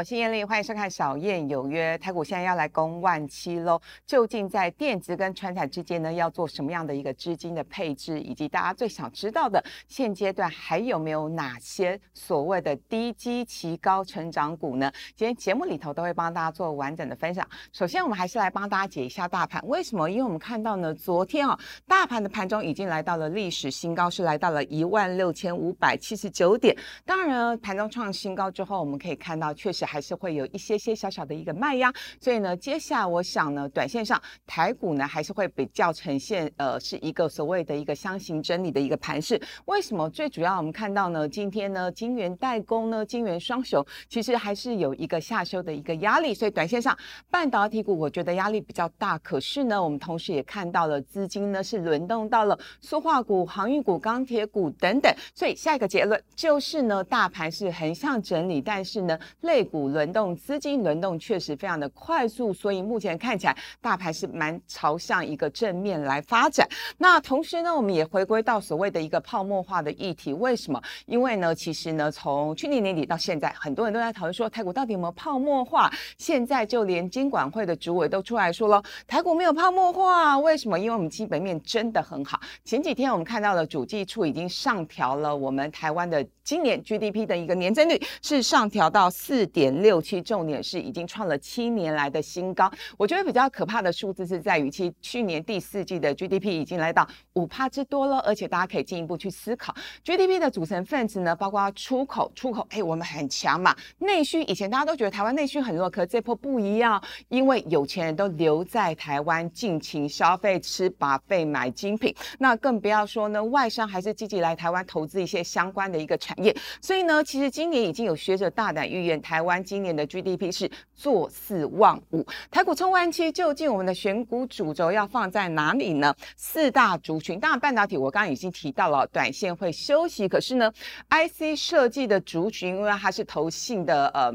[0.00, 1.94] 我是燕丽，欢迎收看《小燕有约》。
[2.00, 14.90] 台股现在要来攻万七喽，究竟在电子跟船产之间呢，要做什么样的一个资金的配置，以及大家最想知道的，现阶段还有没有哪些所谓的低基期高成长股呢？
[15.14, 17.46] 今天节目里头都会帮大家做完整的分享。
[17.70, 20.10] 首先，我们还是来帮大家解一下大盘，为什么？
[20.10, 26.74] 因为我们看到呢，昨天啊，大盘的盘中已经来到了历史新高，是来到了一万六千五百七十九点。
[27.04, 29.52] 当然了，盘中创新高之后，我们可以看到。
[29.52, 39.40] 确实还是会有一些些小小的一个卖压，所以呢，接下来我想呢，短线上台股呢还是会比较呈现呃是一个所谓的一个箱型整理的一个盘势。
[39.64, 40.08] 为什么？
[40.10, 46.96] 最主要我们看到呢，今天呢，金元代工呢，金元双雄其实还是有一个下修的一个压力，所以短线上
[47.28, 49.18] 半导体股我觉得压力比较大。
[49.18, 66.66] 可是呢，我们同时也看到了资金呢是轮动到了塑化股、航运股、钢铁股等等，所以下一个结论就是呢，大盘是横向整理，但是呢，类股轮动，资金轮动确实非常的快速，所以目前看起来大盘是蛮朝向一个正面来发展。
[66.96, 70.32] 那同时呢，我们也回归到所谓的一个泡沫化的议题。
[70.32, 70.82] 为什么？
[71.04, 75.92] 因为呢，其实呢，从去年年底到现在，很多人都在讨论说台股到底有没有泡沫化。
[76.16, 80.38] 现在就连金管会的主委都出来说了，台股没有泡沫化。
[80.38, 80.78] 为什么？
[80.78, 82.40] 因为我们基本面真的很好。
[82.64, 89.50] 前几天我们看到了主计处已经上调了我们台湾的今年 GDP 的一个年增率，是上调到四。
[89.52, 92.70] 点六七，重点是已经创了七年来的新高。
[92.96, 98.18] 我觉得比较可怕的数字是在于，其去年第四季的 GDP 已经来到五帕之多了。
[98.20, 103.74] 而且大家可以进一步去思考，GDP 的组成分子呢，包括出口，出口，哎，我们很强嘛。
[103.98, 112.14] 内需以前大家都觉得台湾内需很弱，可这波不一样，因为有钱人都留在台湾尽情消费，吃把费买精品。
[112.38, 116.56] 那更不要说呢，外商还是积极来台湾投资一些相关的一个产业。
[116.80, 119.40] 所以呢，其实今年已经有学者大胆预言台。
[119.40, 126.14] 湾今年的 GDP 是坐四望五，台股冲完期，究竟我们的选股主轴要放在哪里呢？
[126.36, 130.72] 四大族群，当然半导体我刚刚已经提到了，短线会休息，可是呢
[131.08, 134.32] ，IC 设计的族群，因为它是投信的，呃。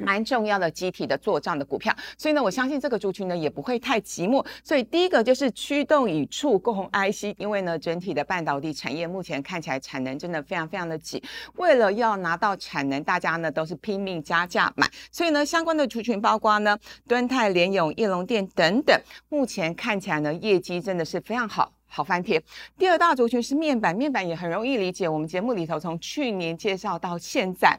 [0.00, 4.44] 蛮重要的集体的做账的股票，所以呢，我相信这个族群呢也不会太寂寞。
[4.64, 11.22] 所以第一个就是驱动与触控 IC，因为呢整体的半导体产业目前看起来产能真的非常非常的紧，
[11.56, 14.88] 为了要拿到产能，大家呢都是拼命加价买。
[15.12, 22.42] 所以呢，相关的族群包括呢敦泰、联永、翼龙店等等，目前看起来呢业绩真的是非常好，好翻天。
[22.78, 27.78] 第二大族群是面板，面板也很容易理解，我们节目里头从去年介绍到现在。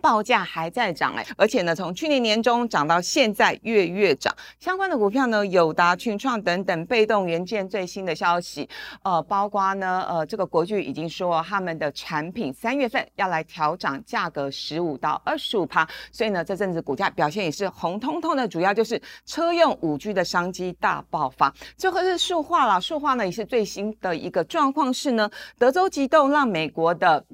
[0.00, 8.68] 报价还在涨哎，而且呢，从去年年中涨到现在月月涨，相关的股票呢，友达、群创等等被动元件最新的消息，
[9.02, 21.52] 呃，包括呢，呃，这个国巨已经说他们的产品三月份要来调涨价格十五到二十五趴，所以呢，这阵子股价表现也是红彤彤的，主要就是车用五 G 的商机大爆发。
[21.76, 27.24] 最后是塑化了，塑化呢也是最新的一个状况是呢，德州急动让美国的。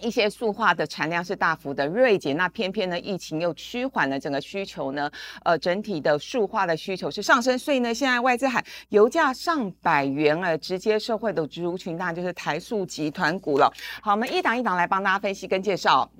[0.00, 5.10] 一些塑化的产量是大幅的锐减，那偏偏呢疫情又趋缓了，整个需求呢，
[5.44, 13.72] 呃，整体的塑化的需求是上升，所以呢，现在外资喊油价上百元而直接受惠的族群当然就是台塑集团股了。
[14.02, 16.10] 好，我们一档一档来帮大家分析跟介绍。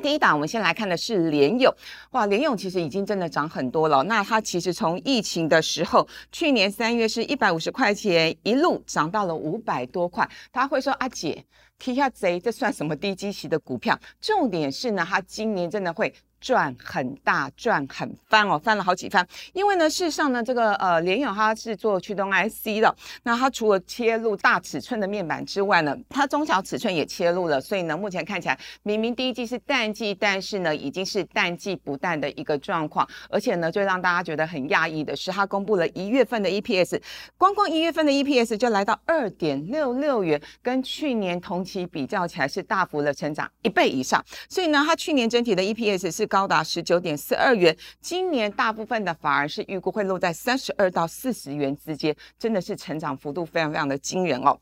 [0.00, 1.72] 第一档，我们先来看的是联勇，
[2.12, 4.02] 哇，联勇其实已经真的涨很多了。
[4.04, 10.28] 那它其实从疫情的时候，去年三月是一百五十块钱，一路涨到了五百多块。
[10.50, 11.44] 他会说，阿姐。
[11.78, 13.98] K 下贼，这算什么低基期的股票？
[14.20, 16.14] 重点是呢，它今年真的会。
[16.42, 19.26] 赚很大，赚很翻哦，翻了好几番。
[19.52, 22.92] 因为呢，事实上呢，这个呃联友它是做驱动 IC 的，
[23.22, 27.60] 那它除了切入大尺寸的面板之外呢，它中小尺寸也切入了。
[27.60, 33.08] 所以呢，目前看起来明明第一季是淡季，但是呢，已经是淡季不淡的一个状况。
[33.30, 37.00] 而且呢，最让大家觉得很讶异的是，它公布了一月份的 EPS，
[37.38, 44.20] 光光一月份的 EPS 就来到二点六六元，跟去年同期比较起来是大幅的成长一倍以上。
[44.48, 46.26] 所以呢，它去年整体的 EPS 是。
[46.32, 54.58] 高达十九点四二元，今年大部分的反而是预估会落在三十二到四十元之间，真的是成长幅度非常非常的惊人哦。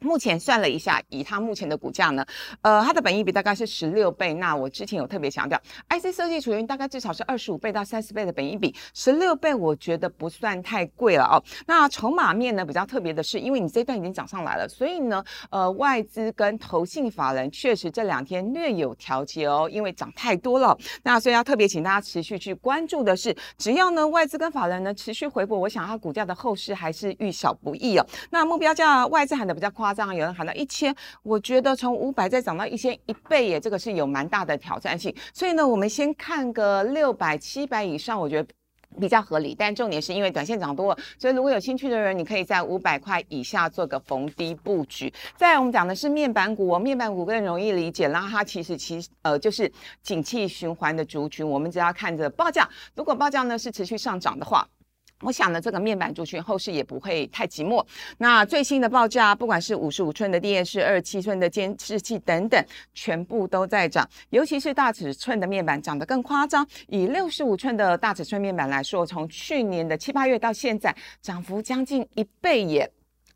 [0.00, 2.24] 目前算了一下，以它目前的股价呢，
[2.60, 4.34] 呃，它的本益比大概是十六倍。
[4.34, 5.58] 那我之前有特别强调
[5.88, 11.42] ，IC 设计处于大概至少是二十五倍到三十倍的本益比，十六倍我觉得不算太贵了哦。
[11.66, 20.76] 那筹码面呢比较特别的是，因为你这段已经涨上来了，所以呢，呃，外资跟投信法人确实这两天略有调节哦，因为涨太多了。
[21.04, 28.06] 那所以要特别请大家持续去关注的是，只要呢外资跟法人呢持续回补，我想它股价的后市还是遇小不易哦。
[28.30, 29.83] 那目标价外资喊的比较夸。
[29.84, 35.14] 夸张，有人喊到一千，我觉得从五百再涨到一千，一倍耶，这个是有蛮大的挑战性。
[35.34, 38.48] 所以呢，我们先看个六百、七百以上，我觉得。
[39.00, 45.12] 比较合理，但重点是因为短线涨多了，所以如果有兴趣的人，你可以在五百块以下做个逢低布局。
[45.36, 49.68] 再来，我们讲的是面板股，面板股更容易理解，然后它其实其呃就是
[50.00, 54.64] 景气循环的族群，我们只要看着报价，如果报价呢是持续上涨的话。
[55.20, 57.84] 我想呢，这个面板族群后市也不会太寂寞。
[58.18, 62.62] 那最新的报价，不管是五十五寸的电视、二十七寸的监视器等等，
[62.92, 64.06] 全部都在涨。
[64.30, 66.66] 尤其是大尺寸的面板涨得更夸张。
[66.88, 72.90] 以六十五寸的大尺寸面板来说，从去年的七八月到现在，涨幅将近一倍耶。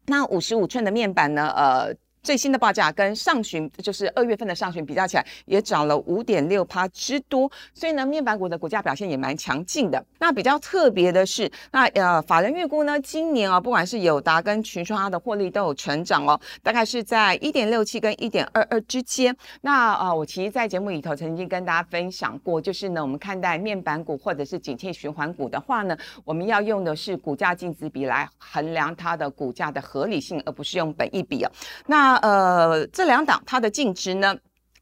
[0.07, 1.49] 那五十五寸的面板呢？
[1.57, 1.95] 呃。
[2.29, 10.05] 最新的报价跟上旬，就是二月份的上旬比较起来，也涨了五点六趴之多，所以呢，面板股的股价表现也蛮强劲的。
[10.19, 19.35] 那比较特别的是，那呃，法人预估呢，今年啊，不管是友达跟群创它的获利都有成长哦，大概是在一点六七跟一点二二之间。
[19.63, 25.97] 那啊，我其实，在节目里头曾经跟大家分享过，就是呢，我们看待面板股或者是景气循环股的话呢，
[26.27, 31.51] 我们要用的是股价净值比来衡量它的股价的合理性，而不是用本益比哦。
[31.87, 34.37] 那呃，这两档它的净值呢，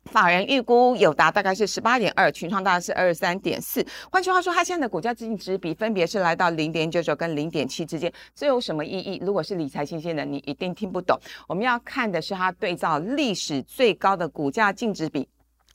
[0.04, 3.84] 法人预估有达大概是十八点二，群创大概是二十三点四。
[4.10, 9.20] 换句话说，它现在的股价净值比分别是来到零点九九跟零点七之间，这有什么意义？
[9.24, 11.18] 如果是理财新鲜的，你一定听不懂。
[11.48, 15.28] 我们要看的是它对照历史最高的股价净值比。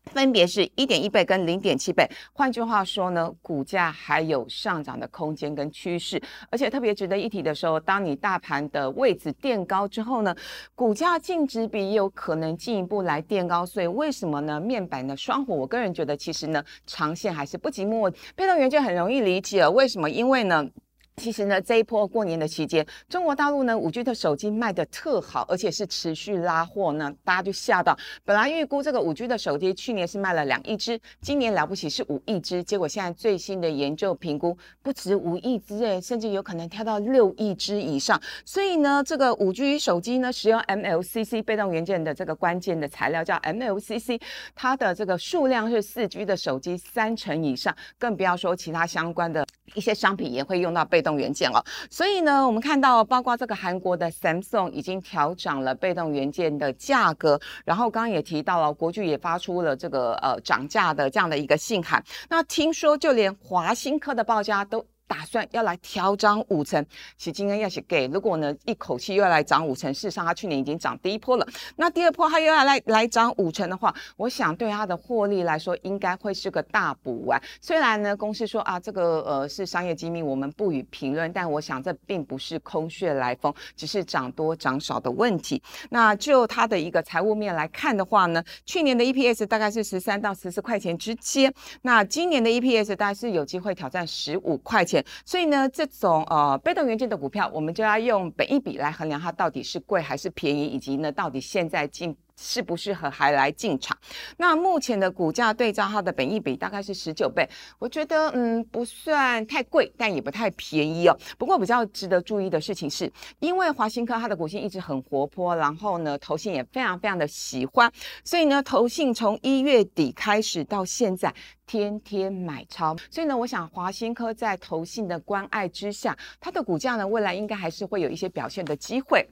[0.05, 10.35] 分别是一点一倍跟零点七倍，换句话说呢，股价还有上涨的空间跟趋势，而且特别值得一提的时候，当你大盘的位置垫高之后呢，
[10.75, 14.59] 股价净值比有可能进一步来垫高，所以为什么呢？
[14.59, 18.13] 面板的双火，我个人觉得其实呢，长线还是不寂寞。
[18.35, 20.09] 被动元件很容易理解，为什么？
[20.09, 20.67] 因为呢。
[21.17, 27.95] 其实呢，这一波过年的期间，中国大陆呢五 G 的手机卖的特好，而且是持续拉货呢，大家就吓到。
[28.25, 38.19] 本来预估这个五 G 的手机去年是卖了两亿只，今年了不起是五亿只，结果现在最新的研究评估不止五亿只诶，甚至有可能跳到六亿只以上。
[38.45, 44.19] 所以呢，这个五 G 手机呢，使用 MLCC 被动元件的这个关键的材料叫 MLCC，
[44.55, 51.11] 它的这个数量是四 G 的手机三成以上，更不要说其他相关的一些商品也会用到被动。
[51.21, 62.03] 元件了，所以呢，我们看到包括这个韩国的 Samsung 已经调涨了被动元件的价格，然后刚刚也提到了国巨也发出了这个呃涨价的这样的一个信函。
[62.29, 64.83] 那听说就连华新科的报价都。
[65.11, 66.83] 打算要来调涨五成，
[67.17, 77.41] 其今天要是给，如果呢一口气又要来涨五成，事实上它去年已经涨第一波了，那第二波它又要来来涨五成的话，我想对它的获利来说应该会是个大补丸。
[77.59, 85.61] 虽然呢公司说啊这个呃是商业机密，我们不予评论，但我想这并不是空穴来风，只是涨多涨少的问题。
[85.89, 95.00] 那就它的一个财务面来看的话呢，去年的 EPS 大概是十三到十四块钱之间，那今年的 EPS 大概是有机会挑战十五块钱。
[95.25, 102.15] 所以呢，这种呃被动元件的股票，我们就要用本一比来衡量它到底是贵还是便宜，以及呢，到底现在进。
[102.35, 103.97] 适不适合还来进场？
[104.37, 107.47] 那目前的股价对照它的本益比大概是十九倍，
[107.79, 111.17] 我觉得嗯不算太贵，但也不太便宜哦。
[111.37, 117.91] 不过比较值得注意的事情是，因为华新科它的股性一直很活泼，然后呢投信也非常非常的喜欢，
[118.23, 121.33] 所以呢投信从一月底开始到现在
[121.65, 129.27] 天天买超，所以呢我想华新科在投信的关爱之下，它的股价呢未来应该还是会有一些表现的机会。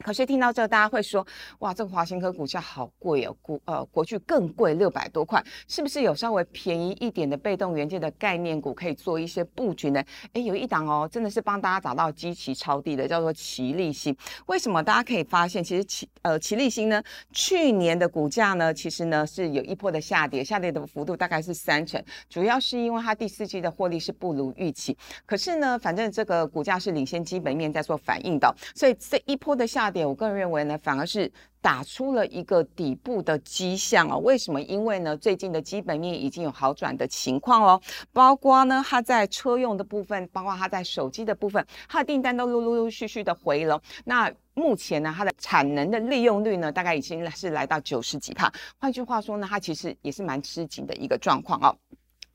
[0.00, 1.26] 可是听到这，大家会说，
[1.60, 10.02] 哇，这个华新科股价好贵哦，国呃，国巨更贵，六百多块，是不是有稍微便宜一点的被动元件的概念股可以做一些布局呢？
[10.32, 14.16] 哎，有一档哦，真的是帮大家找到基期超低的，叫做奇力新。
[14.46, 14.82] 为什么？
[14.82, 17.02] 大家可以发现，其实奇呃奇力新呢，
[17.32, 22.00] 去年的股价呢，其实呢是有一波的下跌，下跌的幅度大概是三成，
[22.30, 24.96] 主要是因为它第四季的获利是不如预期。
[25.26, 29.88] 可是呢，反正这个股价是领先基本面在做反应的，所以这一波的下。
[29.90, 34.18] 跌，我个人认为呢，反而是打出了一个底部的迹象哦。
[34.18, 34.60] 为什么？
[34.62, 37.80] 因为呢，最近的基本面已经有好转的情况哦。
[38.12, 43.80] 包括呢，它在车用的部分，包括它在手机的部分，它的订单都陆陆陆续续的回笼。
[44.04, 48.52] 那目前呢，它的产能的利用率呢，大概已经是来到九十几帕。
[48.78, 51.76] 换句话说呢，它其实也是蛮吃紧的一个状况哦。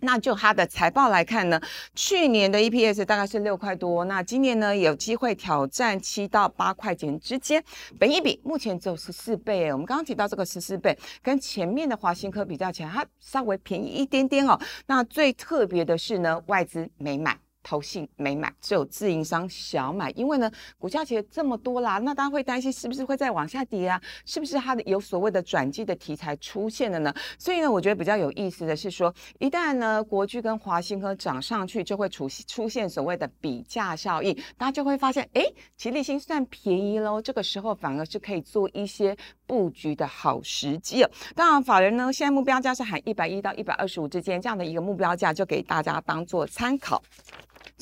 [0.04, 1.60] 那就它的财报来看呢，
[1.96, 7.64] 去年的 EPS 大概是六块多，那今年呢有机会挑战七到八块钱之间，
[7.98, 14.60] 本一比目前只有十四倍我们刚刚提到这个十四倍，跟前面的华新科比较起来，它稍微便宜一点点哦。
[14.88, 17.38] 那最特别的是呢，外资没买。
[17.64, 24.02] 投信没买，只有自营商小买，因为呢，股价其实这么多啦，那大家会担心是不是会再往下跌啊？
[24.26, 27.14] 是不是它的有所谓的转机的题材出现了呢？
[27.40, 35.46] 所以呢，我觉得比较有意思的是说，一旦呢国巨跟华兴科涨上去，就会出出现所谓的比价效应，大家就会发现，哎，
[35.78, 39.16] 齐力新算便宜喽，这个时候反而是可以做一些
[39.48, 41.10] 布局的好时机哦。
[41.36, 47.02] 当然，法人呢现在目标价是喊一百一到一百二十五之间这样的一个目标价，就给大家当做参考。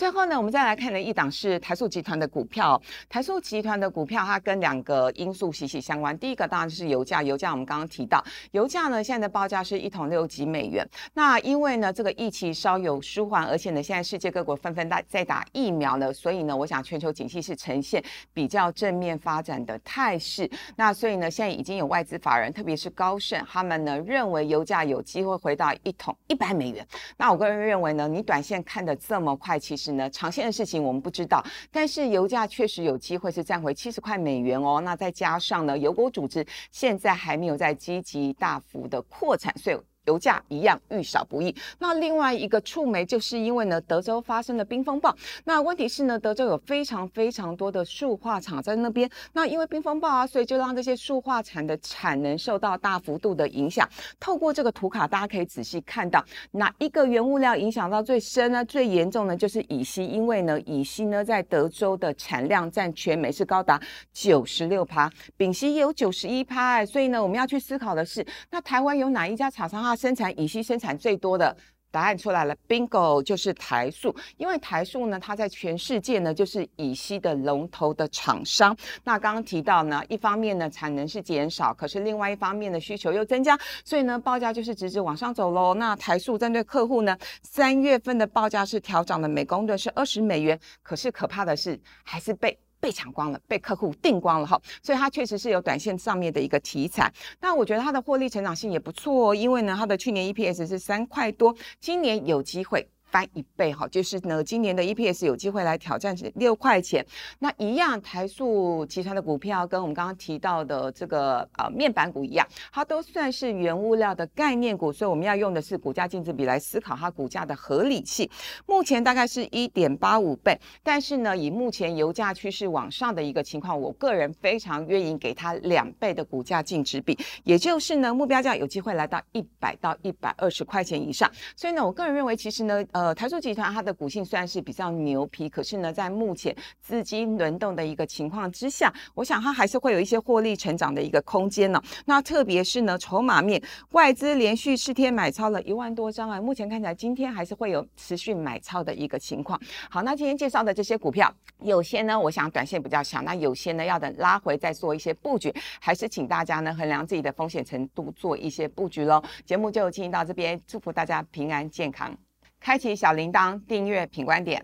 [0.02, 2.82] 最后呢，我们再来看的一档是台塑集团的股票。
[3.08, 6.18] 台塑集团的股票，它跟两个因素息息相关。
[6.18, 10.84] 第一个当然是油价，油价我们刚刚提到，油价呢现在的报价是一桶六几美元。
[11.14, 18.04] 那因为呢这个疫情稍有舒缓，而且呢现在世界各国纷纷在在打疫苗了，所以呢我想全球景气是呈现
[18.34, 20.50] 比较正面发展的态势。
[20.78, 26.84] 那所以呢现在已经有外资法人，特别是高盛，他们呢认为油价有机会回到一桶一百美元。
[27.18, 29.91] 那我个人认为呢，你短线看的这么快，其实。
[29.98, 34.82] 呢，长线的事情我们不知道，但是油价确实有机会是站回七十块美元哦。
[34.82, 39.78] 那再加上呢，油国组织现在还没有在积极大幅的扩产，所以。
[40.06, 41.56] 油价一样遇少不易。
[41.80, 45.16] 那另外一个触媒，就是因为呢，德州发生了冰风暴。
[45.46, 49.10] 那问题是呢，德州有非常非常多的塑化厂在那边。
[49.34, 53.88] 那因为冰风暴啊，所以就让这些塑化厂的产能受到大幅度的影响。
[54.20, 58.66] 透过这个图卡，大家可以仔细看到，哪一个原物料影响到最深呢？
[58.66, 63.80] 最严重的就是乙烯，因为呢，乙烯呢在德州的产量占全美是高达
[64.12, 66.84] 九十六趴，丙烯也有九十一趴。
[66.86, 71.54] 所以呢，我们要去思考的是，那台湾有哪一家厂商它生产乙烯生产最多的
[71.92, 78.74] 答案出来了，bingo 就是台塑，因为台塑呢，它在全世界呢就是乙烯的龙头的厂商。
[79.04, 85.74] 那刚刚提到呢，一方面呢产能是减少，可是另外一方面的需求又增加，所以呢报价就是直直往上走喽。
[85.74, 92.58] 那台塑针对客户呢，三月份的报价是调涨的每公吨是二十美元，可是可怕的是还是被。
[92.82, 97.10] 被抢光了，被客户订光了哈，所以它确实是有短线上面的一个题材。
[97.40, 102.86] 那我觉得它的获利成长性也不错，因为呢，它的去年 EPS 是三块多，今年有机会。
[103.12, 107.06] 翻一倍哈，就是呢，今年的 EPS 有机会来挑战六块钱。
[107.40, 118.30] 那一样，台塑集团的股票跟我们刚刚提到的这个呃面板股一样，它都算是原物料的概念股，所以我们要用的是股价净值比来思考它股价的合理性。
[118.66, 131.30] 目前大概是一点八五倍，但是呢，以目前油价趋势往上的一个情况，我个人非常愿意给它两倍的股价净值比，也就是呢，目标价有机会来到一百到一百二十块钱以上。
[131.58, 133.01] 所以呢，我个人认为，其实呢，呃。
[133.02, 141.82] 呃，台塑集团它的股性算是比较牛皮，可是呢，在目前资金轮动的一个情况之下，我想它还是会有一些获利成长的一个空间呢。
[142.06, 143.60] 那特别是呢，筹码面，
[143.94, 149.60] 外资连续四天买超了一万多张啊，目前看起来今天还是会有持续买超的一个情况。
[149.90, 159.20] 好，那今天介绍的这些股票，有些呢，我想短线比较强，那有些呢，要等拉回再做一些布局，还是请大家呢衡量自己的风险程度，做一些布局喽。
[159.44, 162.16] 节目就进行到这边，祝福大家平安健康。
[162.62, 164.62] 开启小铃铛，订阅品观点，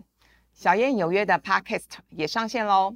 [0.54, 2.96] 小燕有约的 Podcast 也上线喽。